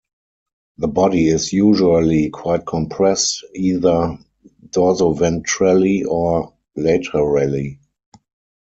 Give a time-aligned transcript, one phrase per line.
[0.79, 4.17] The body is usually quite compressed, either
[4.71, 7.79] dorsoventrally or laterally.